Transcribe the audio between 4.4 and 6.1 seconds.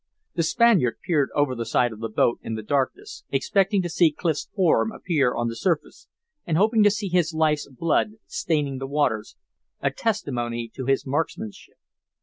form appear on the surface,